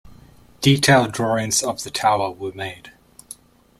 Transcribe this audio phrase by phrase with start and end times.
[0.61, 2.91] Detailed drawings of the tower were made.